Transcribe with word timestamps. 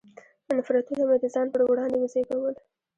نفرتونه 0.57 1.01
مې 1.09 1.17
د 1.21 1.25
ځان 1.33 1.47
پر 1.53 1.61
وړاندې 1.65 1.97
وزېږول. 1.99 2.55